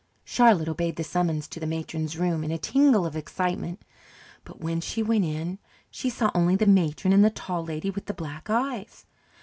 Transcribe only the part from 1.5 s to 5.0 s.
the matron's room in a tingle of excitement. But when